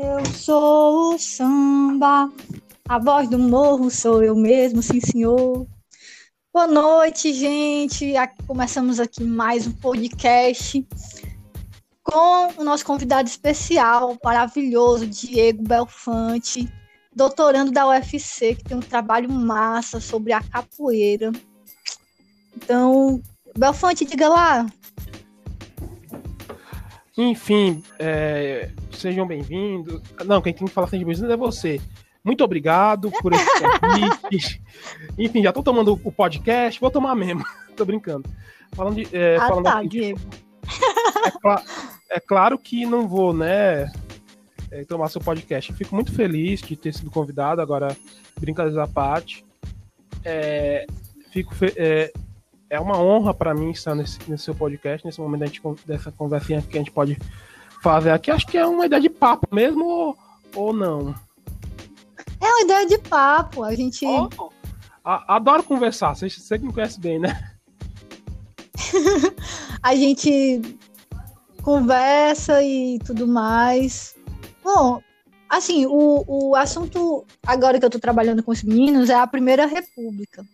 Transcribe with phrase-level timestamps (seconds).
[0.00, 2.30] Eu sou o samba,
[2.88, 5.66] a voz do morro sou eu mesmo, sim senhor.
[6.54, 8.16] Boa noite, gente.
[8.16, 10.86] Aqui, começamos aqui mais um podcast
[12.04, 16.72] com o nosso convidado especial, maravilhoso, Diego Belfante,
[17.12, 21.32] doutorando da UFC, que tem um trabalho massa sobre a capoeira.
[22.56, 23.20] Então,
[23.56, 24.64] Belfante, diga lá.
[27.18, 30.00] Enfim, é, sejam bem-vindos.
[30.24, 31.80] Não, quem tem que falar sejam bem-vindos é você.
[32.22, 33.44] Muito obrigado por esse
[33.80, 34.62] convite.
[35.18, 37.44] Enfim, já tô tomando o podcast, vou tomar mesmo.
[37.76, 38.30] tô brincando.
[38.72, 39.16] Falando de.
[39.16, 40.20] É, ah, falando tá, aqui, Diego.
[41.24, 41.64] é, cla-
[42.08, 43.90] é claro que não vou, né,
[44.70, 45.72] é, tomar seu podcast.
[45.72, 47.96] Eu fico muito feliz de ter sido convidado, agora,
[48.40, 49.44] brincadeiras à parte.
[50.24, 50.86] É,
[51.32, 52.12] fico é,
[52.70, 56.62] é uma honra para mim estar nesse, nesse seu podcast, nesse momento gente dessa conversinha
[56.62, 57.18] que a gente pode
[57.82, 58.30] fazer aqui.
[58.30, 60.18] Acho que é uma ideia de papo mesmo ou,
[60.54, 61.14] ou não.
[62.40, 63.64] É uma ideia de papo.
[63.64, 64.04] A gente.
[64.06, 64.50] Oh,
[65.04, 67.52] a- adoro conversar, você, você que me conhece bem, né?
[69.82, 70.60] a gente
[71.62, 74.14] conversa e tudo mais.
[74.62, 75.02] Bom,
[75.48, 79.66] assim, o, o assunto agora que eu tô trabalhando com os meninos é a Primeira
[79.66, 80.44] República.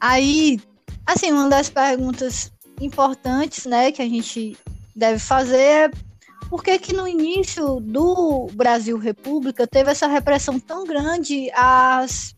[0.00, 0.60] Aí,
[1.06, 4.56] assim, uma das perguntas importantes, né, que a gente
[4.94, 5.90] deve fazer é
[6.48, 12.34] por que que no início do Brasil República teve essa repressão tão grande às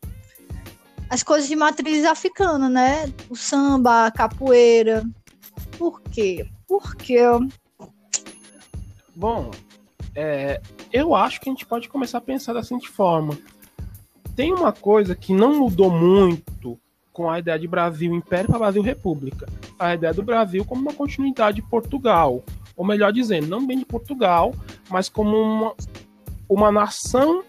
[1.11, 3.11] as coisas de matriz africana, né?
[3.31, 5.03] O samba, a capoeira.
[5.79, 6.47] Por quê?
[6.67, 7.19] Porque
[9.19, 9.51] Bom,
[10.15, 10.61] é,
[10.93, 13.37] eu acho que a gente pode começar a pensar da seguinte forma.
[14.37, 16.53] Tem uma coisa que não mudou muito
[17.19, 19.49] com a ideia de Brasil Império para Brasil República.
[19.77, 22.45] A ideia do Brasil como uma continuidade de Portugal.
[22.77, 24.55] Ou melhor dizendo, não bem de Portugal,
[24.89, 25.75] mas como uma,
[26.49, 27.43] uma nação,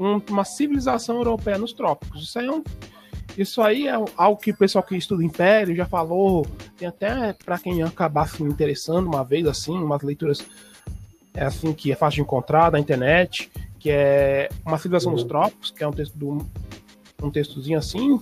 [0.00, 2.24] um- uma civilização europeia nos trópicos.
[2.24, 2.64] Isso aí é, um-
[3.36, 6.44] isso aí é algo que o pessoal que estuda Império já falou.
[6.76, 10.44] Tem até para quem acabar se interessando uma vez assim, umas leituras
[11.34, 13.48] é assim que é fácil de encontrar na internet,
[13.78, 16.44] que é uma civilização dos trópicos, que é um texto do,
[17.22, 18.20] um textozinho assim,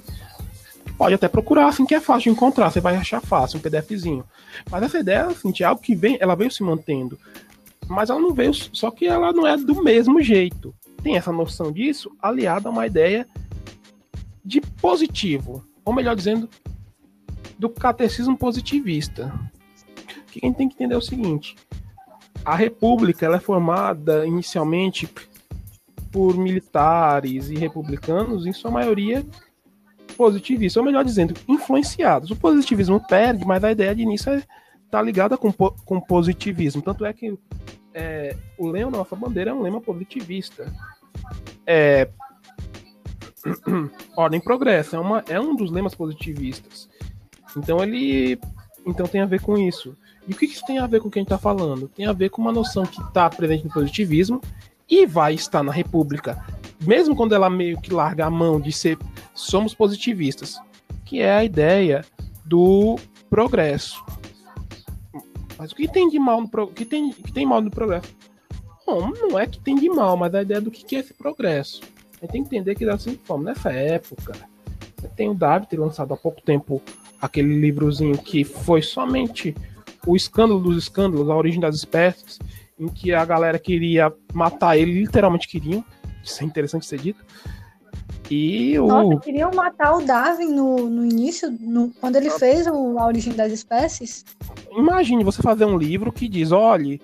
[0.97, 4.25] pode até procurar assim que é fácil de encontrar, você vai achar fácil um PDFzinho.
[4.71, 7.19] Mas essa ideia assim, de algo que vem, ela veio se mantendo,
[7.87, 10.75] mas ela não veio, só que ela não é do mesmo jeito.
[11.03, 13.27] Tem essa noção disso aliada a uma ideia
[14.45, 16.49] de positivo, ou melhor dizendo,
[17.59, 19.33] do catecismo positivista.
[20.31, 21.57] Que a gente tem que entender é o seguinte:
[22.45, 25.09] a República ela é formada inicialmente
[26.11, 29.25] por militares e republicanos, em sua maioria
[30.17, 32.31] positivistas, ou melhor dizendo, influenciados.
[32.31, 34.43] O positivismo perde, mas a ideia de início
[34.85, 36.83] está ligada com, com positivismo.
[36.83, 37.39] Tanto é que
[37.95, 40.73] é, o lema nossa bandeira é um lema positivista.
[41.67, 42.09] É,
[44.17, 46.89] ordem e progresso é, uma, é um dos lemas positivistas.
[47.57, 48.39] Então ele
[48.85, 49.97] então tem a ver com isso.
[50.29, 51.89] E o que isso tem a ver com o que a gente está falando?
[51.89, 54.41] Tem a ver com uma noção que está presente no positivismo
[54.89, 56.45] e vai estar na República,
[56.81, 58.99] mesmo quando ela meio que larga a mão de ser
[59.35, 60.61] somos positivistas,
[61.05, 62.05] que é a ideia
[62.45, 62.97] do
[63.29, 64.05] progresso.
[65.59, 66.69] Mas o que tem de mal no pro...
[66.69, 68.15] que tem, que tem mal no progresso?
[68.87, 71.81] Bom, não é que tem de mal, mas a ideia do que é esse progresso.
[72.17, 74.33] A gente tem que entender que da seguinte forma, nessa época,
[75.17, 76.81] tem o David ter lançado há pouco tempo
[77.21, 79.55] aquele livrozinho que foi somente
[80.07, 82.39] o escândalo dos escândalos, a origem das espécies,
[82.79, 85.85] em que a galera queria matar ele, literalmente queriam.
[86.27, 87.25] Isso é interessante ser dito.
[88.31, 88.87] E o.
[88.87, 93.33] Nossa, queriam matar o Darwin no, no início, no- quando ele fez o, A Origem
[93.33, 94.25] das Espécies.
[94.73, 97.01] Imagine você fazer um livro que diz: olhe,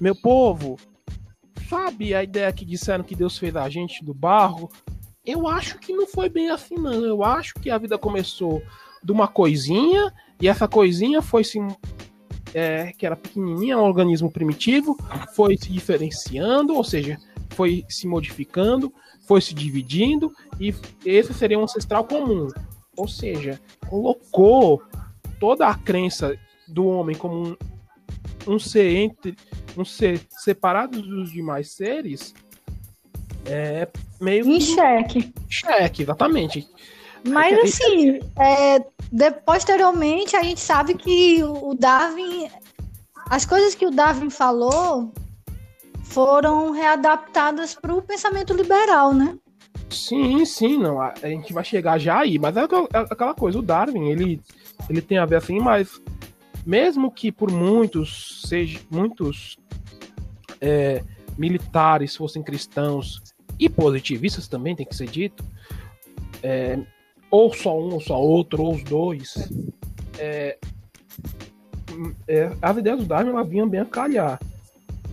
[0.00, 0.76] meu povo,
[1.68, 4.70] sabe a ideia que disseram que Deus fez a gente do barro?
[5.24, 7.04] Eu acho que não foi bem assim, não.
[7.04, 8.60] Eu acho que a vida começou
[9.02, 11.58] de uma coisinha e essa coisinha foi se.
[12.52, 14.96] é, que era pequenininha, um organismo primitivo,
[15.36, 17.16] foi se diferenciando, ou seja,
[17.50, 18.92] foi se modificando,
[19.26, 20.74] foi se dividindo e
[21.04, 22.48] esse seria um ancestral comum.
[22.96, 24.82] Ou seja, colocou
[25.38, 26.36] toda a crença
[26.68, 27.56] do homem como um,
[28.54, 29.36] um ser entre
[29.76, 32.34] um ser separado dos demais seres
[33.46, 33.88] é
[34.20, 35.34] meio Em que xeque.
[35.48, 36.68] cheque, exatamente.
[37.26, 38.78] Mas assim, é,
[39.12, 42.48] de- posteriormente a gente sabe que o Darwin.
[43.28, 45.12] As coisas que o Darwin falou
[46.10, 49.38] foram readaptadas para o pensamento liberal, né?
[49.88, 51.00] Sim, sim, não.
[51.00, 54.40] A, gente vai chegar já aí, mas é aquela, é aquela coisa, o Darwin, ele,
[54.88, 56.00] ele tem a ver assim, mas
[56.66, 59.56] mesmo que por muitos seja muitos
[60.60, 61.02] é,
[61.38, 63.22] militares fossem cristãos
[63.58, 65.44] e positivistas também, tem que ser dito,
[66.42, 66.78] é,
[67.30, 69.48] ou só um, ou só outro, ou os dois,
[70.18, 70.58] é,
[72.26, 74.40] é, as ideias do Darwin elas vinham bem a calhar.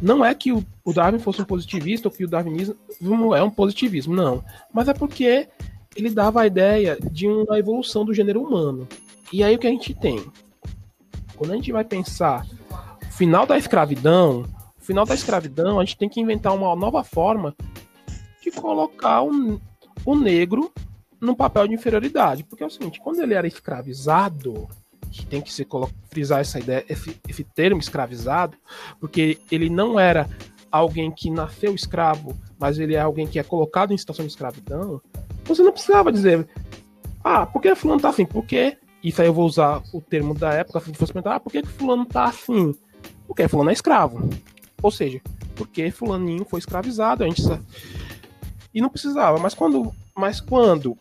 [0.02, 0.64] Não é que o,
[0.94, 4.44] Darwin fosse um positivista ou que o darwinismo é um positivismo, não.
[4.72, 5.48] Mas é porque
[5.96, 8.88] ele dava a ideia de uma evolução do gênero humano.
[9.34, 10.24] E aí o que a gente tem?
[11.36, 12.46] Quando a gente vai pensar
[13.02, 14.46] o final da escravidão,
[14.80, 17.56] o final da escravidão, a gente tem que inventar uma nova forma
[18.44, 19.60] de colocar o,
[20.06, 20.72] o negro
[21.20, 22.44] num papel de inferioridade.
[22.44, 24.68] Porque é o seguinte, quando ele era escravizado,
[25.18, 25.68] que tem que se
[26.10, 28.58] frisar essa ideia, esse, esse termo escravizado,
[29.00, 30.30] porque ele não era
[30.72, 35.02] alguém que nasceu escravo, mas ele é alguém que é colocado em situação de escravidão,
[35.46, 36.48] você não precisava dizer,
[37.24, 38.26] ah, por que fulano tá assim?
[38.26, 41.52] Porque, isso aí eu vou usar o termo da época, se fosse perguntar, ah, por
[41.52, 42.76] que, fulano tá assim?
[43.26, 44.30] Porque fulano é escravo.
[44.82, 45.20] Ou seja,
[45.56, 47.64] porque fulaninho foi escravizado, a gente sabe.
[48.74, 50.98] E não precisava, mas quando, mas quando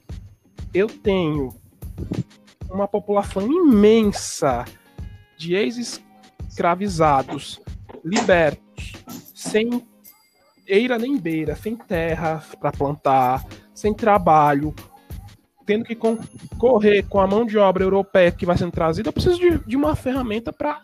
[0.73, 1.55] eu tenho
[2.71, 4.65] uma população imensa
[5.37, 7.61] de ex-escravizados
[8.05, 8.93] libertos,
[9.35, 9.83] sem
[10.67, 14.75] eira nem beira, sem terra para plantar, sem trabalho,
[15.65, 19.39] tendo que concorrer com a mão de obra europeia que vai sendo trazida, eu preciso
[19.39, 20.81] de, de uma ferramenta para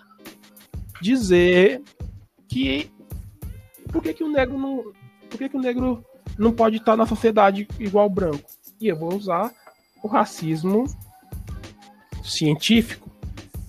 [1.00, 1.82] dizer
[2.48, 2.90] que
[3.90, 4.92] por que, que o negro não
[5.30, 6.04] por que, que o negro
[6.38, 8.50] não pode estar na sociedade igual branco?
[8.80, 9.52] E eu vou usar
[10.02, 10.84] o racismo
[12.22, 13.10] científico.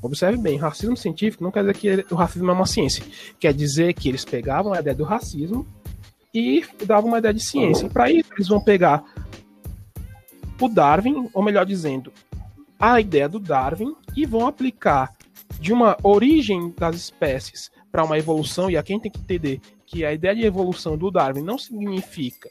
[0.02, 3.04] Observe bem, racismo científico não quer dizer que o racismo é uma ciência.
[3.40, 5.66] Quer dizer que eles pegavam a ideia do racismo
[6.34, 7.86] e davam uma ideia de ciência.
[7.86, 9.04] E para isso, eles vão pegar
[10.60, 12.12] o Darwin, ou melhor dizendo,
[12.80, 15.14] a ideia do Darwin, e vão aplicar
[15.60, 20.04] de uma origem das espécies para uma evolução, e a gente tem que entender que
[20.04, 22.50] a ideia de evolução do Darwin não significa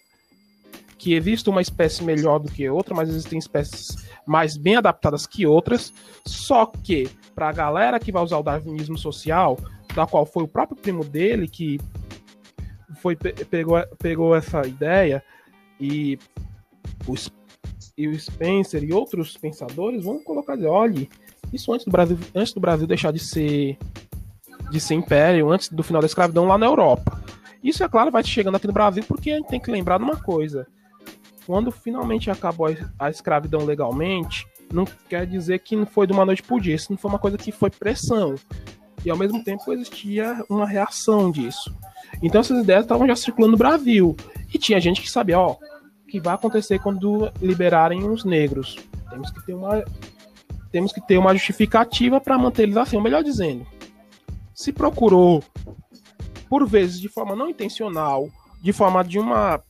[1.02, 5.44] que existe uma espécie melhor do que outra, mas existem espécies mais bem adaptadas que
[5.44, 5.92] outras.
[6.24, 9.58] Só que, para a galera que vai usar o darwinismo social,
[9.96, 11.80] da qual foi o próprio primo dele que
[13.00, 15.24] foi pegou, pegou essa ideia
[15.80, 16.16] e
[17.08, 17.32] os
[17.98, 21.08] e o Spencer e outros pensadores vão colocar, olha,
[21.52, 23.76] isso antes do Brasil, antes do Brasil deixar de ser
[24.70, 27.20] de ser império, antes do final da escravidão lá na Europa.
[27.62, 30.04] Isso é claro vai chegando aqui no Brasil porque a gente tem que lembrar de
[30.04, 30.64] uma coisa
[31.46, 32.68] quando finalmente acabou
[32.98, 36.74] a escravidão legalmente, não quer dizer que não foi de uma noite por dia.
[36.74, 38.34] Isso não foi uma coisa que foi pressão.
[39.04, 41.74] E ao mesmo tempo existia uma reação disso.
[42.22, 44.16] Então essas ideias estavam já circulando no Brasil.
[44.52, 48.76] E tinha gente que sabia, ó, o que vai acontecer quando liberarem os negros.
[49.10, 49.84] Temos que ter uma,
[50.70, 52.96] temos que ter uma justificativa para manter eles assim.
[52.96, 53.66] Ou melhor dizendo,
[54.54, 55.42] se procurou,
[56.48, 58.28] por vezes de forma não intencional,
[58.62, 59.60] de forma de uma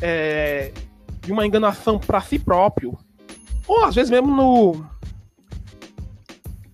[0.00, 0.72] é,
[1.20, 2.96] de uma enganação para si próprio,
[3.66, 4.86] ou às vezes mesmo no,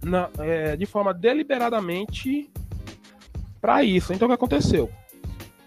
[0.02, 2.50] na, é, de forma deliberadamente
[3.60, 4.12] para isso.
[4.12, 4.90] Então o que aconteceu?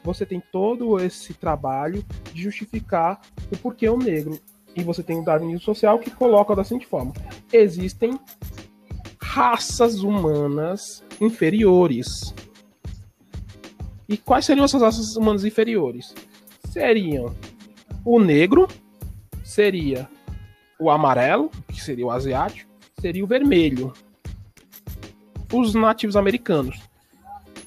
[0.04, 3.20] Você tem todo esse trabalho de justificar
[3.52, 4.40] o porquê o negro.
[4.76, 7.12] E você tem o darwinismo social que coloca da seguinte forma:
[7.52, 8.18] existem
[9.20, 12.34] raças humanas inferiores.
[14.08, 16.14] E quais seriam essas raças humanas inferiores?
[16.78, 17.34] seriam
[18.08, 18.70] o negro,
[19.44, 20.10] seria
[20.80, 22.72] o amarelo, que seria o asiático,
[23.02, 23.92] seria o vermelho,
[25.52, 26.80] os nativos americanos.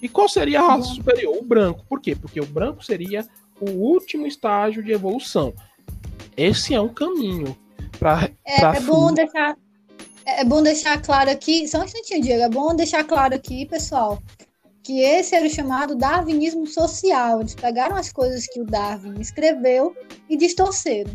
[0.00, 1.36] E qual seria a raça superior?
[1.36, 1.84] O branco.
[1.86, 2.16] Por quê?
[2.16, 3.28] Porque o branco seria
[3.60, 5.52] o último estágio de evolução.
[6.34, 7.54] Esse é um caminho
[7.98, 8.30] para.
[8.46, 9.58] É, é bom deixar.
[10.24, 14.22] É bom deixar claro aqui, só um instantinho, Diego, é bom deixar claro aqui, pessoal,
[14.90, 17.38] que esse era o chamado darwinismo social.
[17.38, 19.94] Eles pegaram as coisas que o Darwin escreveu
[20.28, 21.12] e distorceram.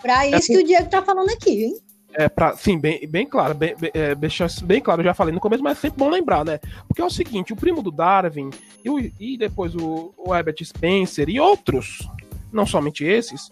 [0.00, 1.76] Para é isso é, que o Diego está falando aqui, hein?
[2.14, 5.40] É, pra, sim, bem, bem claro, bem, bem, é, bem claro, eu já falei no
[5.40, 6.58] começo, mas é sempre bom lembrar, né?
[6.88, 8.48] Porque é o seguinte, o primo do Darwin
[8.82, 12.08] e, o, e depois o, o Herbert Spencer e outros,
[12.50, 13.50] não somente esses,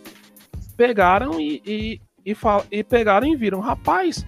[0.79, 2.37] pegaram e, e, e,
[2.71, 4.25] e pegaram e viram, rapaz,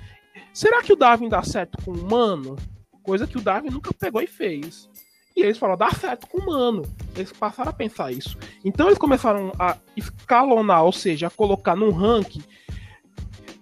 [0.53, 2.57] será que o Darwin dá certo com o humano?
[3.03, 4.91] Coisa que o Darwin nunca pegou e fez.
[5.37, 6.83] E eles falaram, dá certo com o humano.
[7.15, 8.37] Eles passaram a pensar isso.
[8.65, 12.43] Então eles começaram a escalonar, ou seja, a colocar num ranking.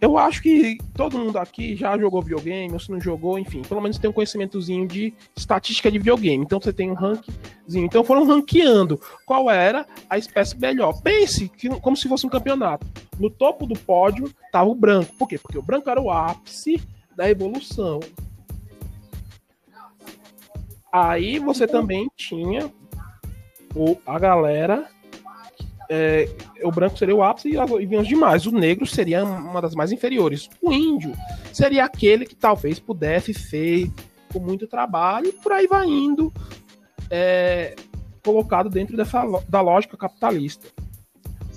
[0.01, 3.81] Eu acho que todo mundo aqui já jogou videogame, ou se não jogou, enfim, pelo
[3.81, 6.45] menos tem um conhecimentozinho de estatística de videogame.
[6.45, 7.85] Então você tem um rankzinho.
[7.85, 11.03] Então foram ranqueando qual era a espécie melhor.
[11.03, 12.87] Pense que, como se fosse um campeonato.
[13.19, 15.13] No topo do pódio estava o branco.
[15.19, 15.37] Por quê?
[15.37, 16.81] Porque o branco era o ápice
[17.17, 17.99] da evolução.
[20.93, 22.73] Aí você também tinha
[23.75, 24.89] o, a galera
[25.91, 26.29] é,
[26.63, 28.47] o branco seria o ápice e vinham os demais.
[28.47, 30.49] O negro seria uma das mais inferiores.
[30.61, 31.13] O índio
[31.53, 33.91] seria aquele que talvez pudesse ser
[34.33, 36.33] com muito trabalho e por aí vai indo,
[37.11, 37.75] é,
[38.23, 40.69] colocado dentro dessa da lógica capitalista.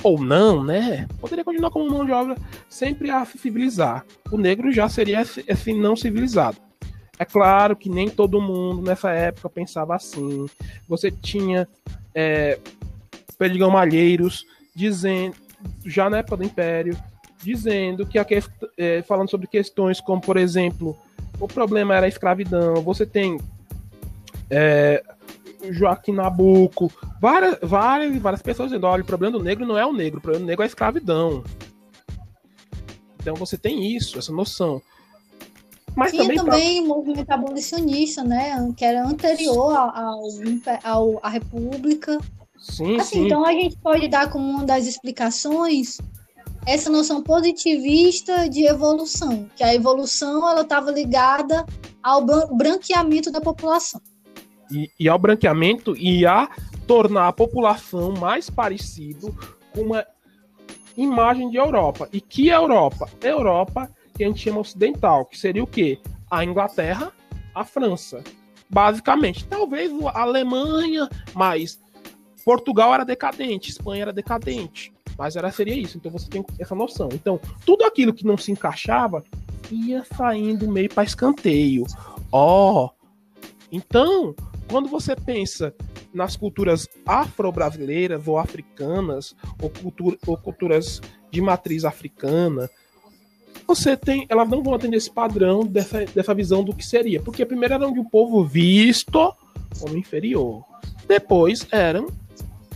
[0.03, 1.07] Ou não, né?
[1.19, 2.35] Poderia continuar como mão de obra
[2.69, 4.03] sempre a civilizar.
[4.31, 6.57] O negro já seria esse, esse não civilizado.
[7.21, 10.47] É claro que nem todo mundo nessa época pensava assim.
[10.89, 11.67] Você tinha
[12.15, 12.57] é,
[13.71, 15.35] Malheiros dizendo,
[15.85, 16.97] já na época do Império,
[17.43, 18.17] dizendo que
[18.75, 20.97] é, falando sobre questões como, por exemplo,
[21.39, 22.81] o problema era a escravidão.
[22.81, 23.39] Você tem
[24.49, 25.03] é,
[25.69, 29.93] Joaquim Nabuco, várias, várias, várias pessoas dizendo: olha, o problema do negro não é o
[29.93, 31.43] negro, o problema do negro é a escravidão.
[33.19, 34.81] Então você tem isso, essa noção.
[35.95, 38.71] Mas Tinha também, o movimento abolicionista, né?
[38.77, 40.23] Que era anterior ao,
[40.83, 42.17] ao, à República.
[42.57, 43.25] Sim, assim, sim.
[43.25, 45.97] Então a gente pode dar como uma das explicações
[46.65, 51.65] essa noção positivista de evolução, que a evolução ela estava ligada
[52.03, 53.99] ao branqueamento da população.
[54.71, 56.49] E, e, ao branqueamento e a
[56.87, 59.35] tornar a população mais parecido
[59.73, 60.05] com uma
[60.95, 62.07] imagem de Europa.
[62.13, 63.09] E que Europa?
[63.21, 63.89] Europa
[64.21, 65.99] que a gente chama ocidental, que seria o quê?
[66.29, 67.11] A Inglaterra,
[67.55, 68.23] a França.
[68.69, 71.81] Basicamente, talvez a Alemanha, mas
[72.45, 74.93] Portugal era decadente, Espanha era decadente.
[75.17, 75.97] Mas era, seria isso.
[75.97, 77.09] Então você tem essa noção.
[77.11, 79.23] Então, tudo aquilo que não se encaixava
[79.71, 81.83] ia saindo meio para escanteio.
[82.31, 82.85] Ó.
[82.85, 82.89] Oh,
[83.71, 84.35] então,
[84.69, 85.73] quando você pensa
[86.13, 89.71] nas culturas afro-brasileiras ou africanas, ou,
[90.27, 91.01] ou culturas
[91.31, 92.69] de matriz africana,
[93.75, 97.45] você tem, elas não vão atender esse padrão dessa, dessa visão do que seria, porque
[97.45, 99.33] primeiro eram de um povo visto
[99.79, 100.63] como inferior,
[101.07, 102.07] depois eram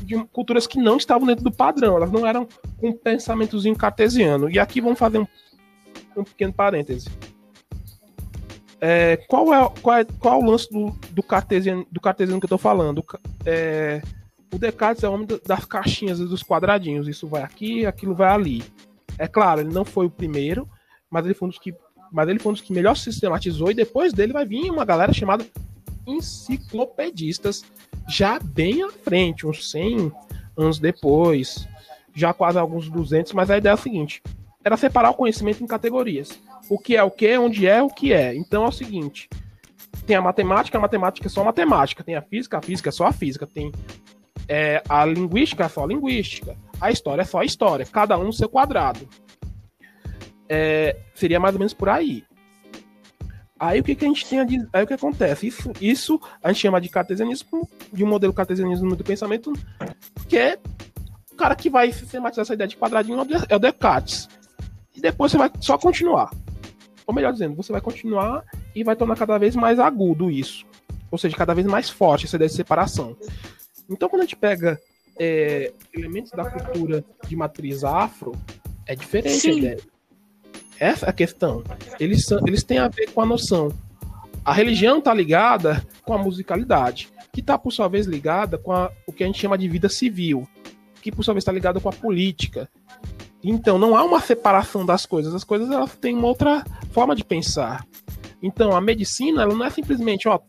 [0.02, 2.48] de culturas que não estavam dentro do padrão, elas não eram
[2.80, 4.50] com um pensamentozinho cartesiano.
[4.50, 5.28] E aqui vamos fazer um,
[6.16, 7.10] um pequeno parêntese.
[8.80, 12.46] É, qual, é, qual, é, qual é o lance do, do, cartesiano, do cartesiano que
[12.46, 13.04] eu estou falando?
[13.46, 14.02] É,
[14.54, 17.08] o Descartes é o homem das caixinhas e dos quadradinhos.
[17.08, 18.64] Isso vai aqui, aquilo vai ali.
[19.18, 20.70] É claro, ele não foi o primeiro,
[21.16, 21.74] mas ele foi um dos que,
[22.12, 23.72] mas ele foi um que melhor sistematizou.
[23.72, 25.46] E depois dele vai vir uma galera chamada
[26.06, 27.64] enciclopedistas,
[28.06, 30.12] já bem à frente, uns 100
[30.58, 31.66] anos depois,
[32.14, 33.32] já quase alguns 200.
[33.32, 34.22] Mas a ideia é a seguinte:
[34.62, 36.38] era separar o conhecimento em categorias.
[36.70, 38.36] O que é o que, onde é o que é.
[38.36, 39.30] Então é o seguinte:
[40.06, 42.04] tem a matemática, a matemática é só matemática.
[42.04, 43.48] Tem a física, a física é só a física.
[43.48, 43.72] Tem
[44.50, 46.58] é, a linguística é só a linguística.
[46.82, 47.86] A história é só a história.
[47.86, 49.08] Cada um no seu quadrado.
[50.48, 52.24] É, seria mais ou menos por aí.
[53.60, 54.46] Aí o que, que a gente tem a?
[54.74, 55.48] Aí o que acontece?
[55.48, 59.54] Isso, isso a gente chama de cartesianismo, de um modelo cartesianismo do pensamento,
[60.28, 60.60] que é
[61.32, 64.28] o cara que vai sistematizar essa ideia de quadradinho é o Descartes.
[64.96, 66.32] E depois você vai só continuar.
[67.08, 70.66] Ou melhor dizendo, você vai continuar e vai tornar cada vez mais agudo isso.
[71.12, 73.16] Ou seja, cada vez mais forte essa ideia de separação.
[73.90, 74.80] Então, quando a gente pega
[75.20, 78.34] é, elementos da cultura de matriz afro,
[78.86, 79.50] é diferente Sim.
[79.50, 79.95] a ideia.
[80.80, 81.64] Essa é a questão.
[82.00, 83.72] Eles, são, eles têm a ver com a noção.
[84.44, 88.92] A religião está ligada com a musicalidade, que está, por sua vez, ligada com a,
[89.08, 90.48] o que a gente chama de vida civil,
[91.02, 92.70] que, por sua vez, está ligada com a política,
[93.48, 95.36] então, não há uma separação das coisas.
[95.36, 97.86] As coisas elas têm uma outra forma de pensar.
[98.42, 100.40] Então, a medicina ela não é simplesmente, ó,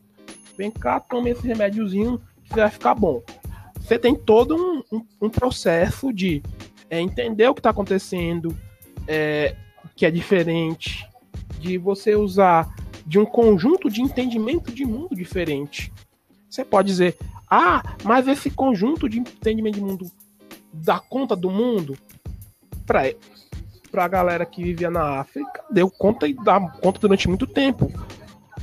[0.57, 3.23] vem cá, tome esse remédiozinho que vai ficar bom.
[3.79, 6.43] Você tem todo um, um, um processo de
[6.89, 8.57] é, entender o que está acontecendo,
[9.07, 9.55] é,
[9.97, 11.09] que é diferente,
[11.59, 12.73] de você usar
[13.07, 15.93] de um conjunto de entendimento de mundo diferente.
[16.49, 17.17] Você pode dizer,
[17.51, 20.11] ah, mas esse conjunto de entendimento de mundo
[20.73, 21.97] dá conta do mundo?
[22.85, 27.91] para a galera que vivia na África, deu conta e dá conta durante muito tempo.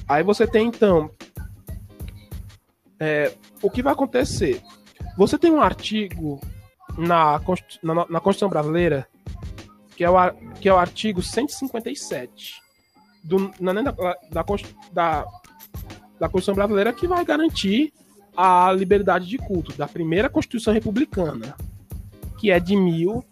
[0.07, 1.09] Aí você tem então
[2.97, 4.61] é, o que vai acontecer?
[5.17, 6.39] Você tem um artigo
[6.97, 7.41] na,
[7.81, 9.07] na, na Constituição Brasileira
[10.03, 12.61] que é o, que é o artigo 157
[13.23, 14.45] do, na, da, da,
[14.91, 15.25] da,
[16.19, 17.93] da Constituição Brasileira que vai garantir
[18.35, 21.55] a liberdade de culto da primeira Constituição Republicana,
[22.37, 23.23] que é de mil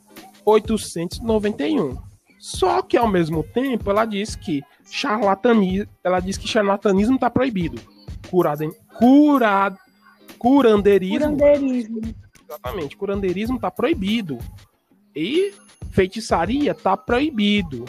[0.45, 1.97] 891.
[2.39, 7.81] Só que ao mesmo tempo ela diz que charlatanismo, ela diz que charlatanismo está proibido.
[8.29, 9.77] Curado, curado,
[10.39, 11.37] curandeirismo.
[11.37, 12.01] Curandeirismo.
[12.47, 14.39] Exatamente, curandeirismo está proibido.
[15.15, 15.53] E
[15.91, 17.85] feitiçaria está proibido.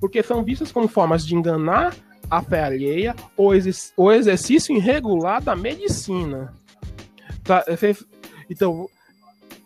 [0.00, 1.94] Porque são vistas como formas de enganar
[2.30, 3.52] a fé alheia ou,
[3.96, 6.52] o exercício irregular da medicina.
[7.42, 7.64] Tá,
[8.48, 8.88] Então,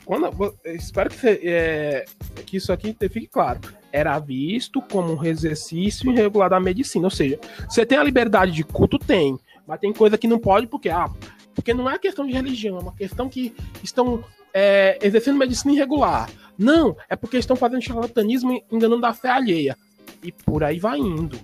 [0.05, 2.05] quando, espero que, é,
[2.47, 3.61] que isso aqui fique claro.
[3.91, 7.07] Era visto como um exercício irregular da medicina.
[7.07, 7.39] Ou seja,
[7.69, 8.99] você tem a liberdade de culto?
[8.99, 9.39] Tem.
[9.67, 11.11] Mas tem coisa que não pode porque, ah,
[11.55, 14.25] porque não é questão de religião, é uma questão que estão
[14.61, 16.29] é, exercendo medicina irregular.
[16.59, 19.77] Não, é porque estão fazendo charlatanismo enganando a fé alheia.
[20.21, 21.39] E por aí vai indo.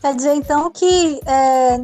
[0.00, 1.76] Quer dizer, então, que é,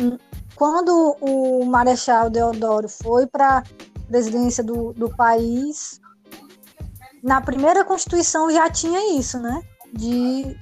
[0.54, 3.62] quando o Marechal Deodoro foi para a
[4.08, 6.00] presidência do, do país,
[7.22, 9.62] na primeira Constituição já tinha isso, né?
[9.92, 10.56] De.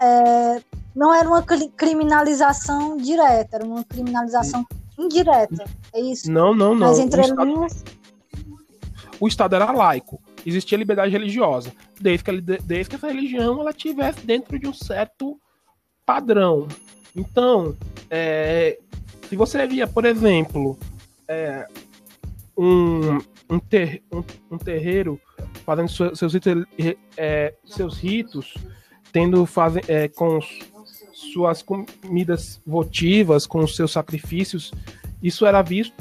[0.00, 0.62] É,
[0.96, 4.64] não era uma criminalização direta, era uma criminalização
[4.98, 5.64] indireta.
[5.92, 6.32] É isso?
[6.32, 6.88] Não, não, não.
[6.88, 7.66] Mas entre o Estado,
[9.20, 10.20] o Estado era laico.
[10.44, 11.72] Existia liberdade religiosa.
[12.00, 15.38] Desde que, desde que essa religião ela tivesse dentro de um certo
[16.06, 16.66] padrão.
[17.14, 17.76] Então,
[18.08, 18.78] é,
[19.28, 20.78] se você via, por exemplo,
[21.28, 21.66] é,
[22.56, 23.18] um,
[23.50, 25.20] um, ter, um, um terreiro
[25.66, 26.64] fazendo seus, ritos,
[27.16, 28.54] é, seus ritos
[29.12, 30.40] tendo fazem, é, com
[31.12, 34.72] suas comidas votivas, com seus sacrifícios,
[35.22, 35.94] isso era visto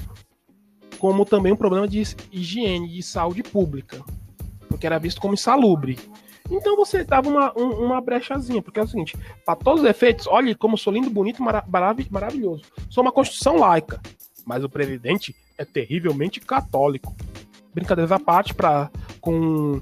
[1.00, 4.04] como também um problema de higiene, de saúde pública,
[4.68, 5.98] porque era visto como insalubre.
[6.52, 10.28] Então você dava uma, um, uma brechazinha, porque é o seguinte: para todos os efeitos,
[10.28, 12.64] olhe como sou lindo, bonito, marav maravilhoso.
[12.90, 14.02] Sou uma constituição laica,
[14.46, 17.16] mas o presidente é terrivelmente católico.
[17.74, 18.92] Brincadeiras à parte para
[19.22, 19.82] com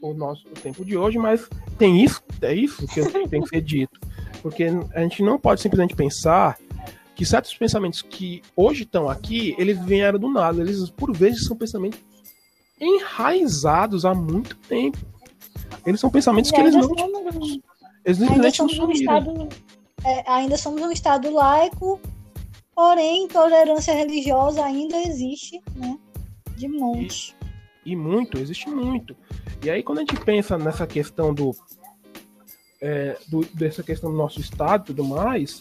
[0.00, 3.60] o nosso o tempo de hoje, mas tem isso, é isso que tem que ser
[3.60, 4.00] dito.
[4.40, 6.56] Porque a gente não pode simplesmente pensar
[7.20, 10.62] que certos pensamentos que hoje estão aqui, eles vieram do nada.
[10.62, 12.00] Eles, por vezes, são pensamentos
[12.80, 14.96] enraizados há muito tempo.
[15.84, 16.84] Eles são pensamentos que eles não.
[16.84, 17.60] Somos,
[18.06, 19.48] eles ainda somos um estado,
[20.02, 22.00] é, ainda somos um estado laico,
[22.74, 25.98] porém intolerância religiosa ainda existe, né?
[26.56, 27.36] De monte.
[27.84, 29.14] E, e muito, existe muito.
[29.62, 31.54] E aí quando a gente pensa nessa questão do,
[32.80, 35.60] é, do dessa questão do nosso estado e tudo mais,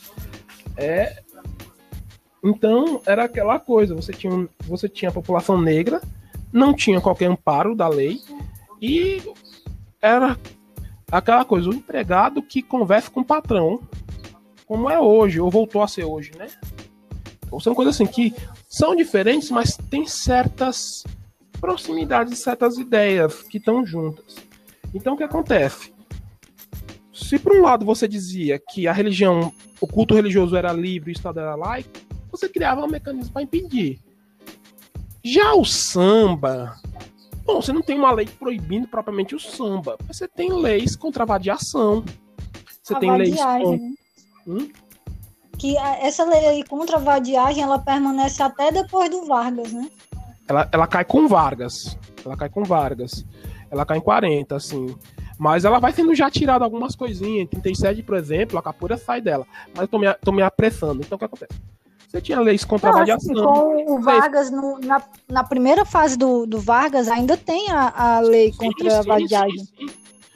[0.77, 1.21] é
[2.43, 6.01] então era aquela coisa, você tinha, você tinha a população negra,
[6.51, 8.21] não tinha qualquer amparo da lei
[8.81, 9.21] e
[10.01, 10.37] era
[11.11, 13.81] aquela coisa, o empregado que conversa com o patrão,
[14.65, 16.47] como é hoje, ou voltou a ser hoje, né?
[17.51, 18.33] Ou são coisas assim que
[18.67, 21.03] são diferentes, mas tem certas
[21.59, 24.37] proximidades, certas ideias que estão juntas.
[24.93, 25.91] Então o que acontece?
[27.11, 31.13] Se por um lado você dizia que a religião, o culto religioso era livre e
[31.13, 31.89] o Estado era laico,
[32.31, 33.99] você criava um mecanismo para impedir.
[35.23, 36.77] Já o samba,
[37.49, 39.97] Bom, você não tem uma lei proibindo propriamente o samba.
[40.07, 42.05] Você tem leis contra a vadiação.
[42.83, 43.71] Você a tem leis contra...
[43.71, 43.93] Né?
[44.45, 44.69] Hum?
[45.57, 49.89] Que essa lei contra a vadiagem, ela permanece até depois do Vargas, né?
[50.47, 51.97] Ela, ela cai com Vargas.
[52.23, 53.25] Ela cai com Vargas.
[53.71, 54.95] Ela cai em 40, assim.
[55.39, 57.45] Mas ela vai sendo já tirada algumas coisinhas.
[57.45, 59.47] Em 37, por exemplo, a capura sai dela.
[59.69, 61.01] Mas eu tô me, tô me apressando.
[61.01, 61.59] Então o que acontece?
[62.09, 63.35] Você tinha leis contra a vadiação.
[63.35, 68.19] Com o Vargas, no, na, na primeira fase do, do Vargas, ainda tem a, a
[68.19, 69.59] lei contra sim, a vadiagem.
[69.59, 69.89] Sim, sim,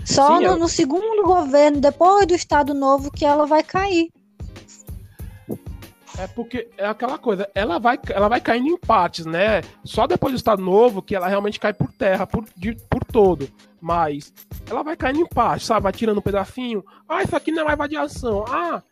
[0.06, 4.12] Só no, no, segundo governo, depois do Estado Novo, que ela vai cair.
[6.20, 9.62] É porque é aquela coisa, ela vai, ela vai caindo em partes, né?
[9.84, 13.50] Só depois do Estado Novo que ela realmente cai por terra, por, de, por todo.
[13.82, 14.32] Mas
[14.70, 15.82] ela vai caindo em partes, sabe?
[15.82, 16.86] Vai tirando um pedacinho.
[17.10, 18.46] Ah, isso aqui não é mais vadiação.
[18.48, 18.84] Ah,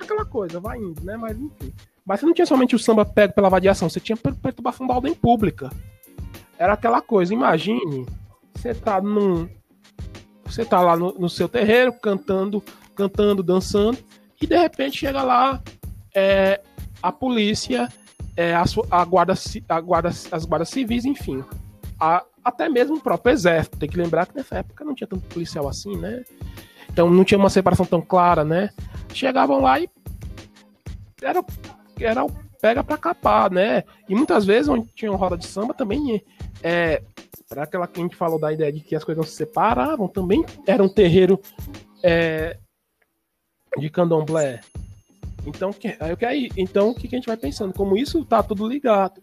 [0.00, 1.16] aquela coisa, vai indo, né?
[1.16, 1.72] Mas enfim.
[2.04, 5.14] Mas você não tinha somente o samba pego pela vadiação, você tinha perturbação da ordem
[5.14, 5.70] pública.
[6.58, 8.06] Era aquela coisa, imagine,
[8.54, 9.48] você tá num.
[10.44, 12.62] Você tá lá no, no seu terreiro, cantando,
[12.94, 13.98] cantando, dançando,
[14.40, 15.62] e de repente chega lá
[16.14, 16.60] é,
[17.02, 17.88] a polícia,
[18.36, 19.34] é, a, a, guarda,
[19.68, 21.42] a guarda, as guardas civis, enfim.
[21.98, 23.78] A, até mesmo o próprio exército.
[23.78, 26.22] Tem que lembrar que nessa época não tinha tanto policial assim, né?
[26.90, 28.70] Então não tinha uma separação tão clara, né?
[29.14, 29.88] Chegavam lá e
[31.22, 31.42] era
[32.00, 32.30] era o
[32.62, 33.82] pega para capar, né?
[34.08, 36.22] E muitas vezes onde tinha roda de samba também
[36.62, 37.02] é
[37.48, 40.06] para aquela que a gente falou da ideia de que as coisas não se separavam,
[40.06, 41.40] também era um terreiro
[42.02, 42.56] é,
[43.76, 44.60] de candomblé.
[45.44, 47.74] Então, que, aí, então, o que, que a gente vai pensando?
[47.74, 49.20] Como isso tá tudo ligado.